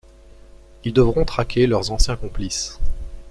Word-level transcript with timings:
Ils 0.83 0.93
devront 0.93 1.25
traquer 1.25 1.67
leurs 1.67 1.91
anciens 1.91 2.15
complices. 2.15 2.79